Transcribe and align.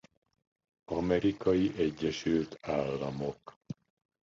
Amerikai 0.91 1.73
Egyesült 1.77 2.57
Államok 2.61 3.57